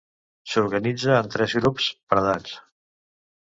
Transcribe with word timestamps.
S'organitza 0.53 1.11
en 1.17 1.29
tres 1.35 1.53
grups, 1.59 1.91
per 2.15 2.19
edats. 2.23 2.57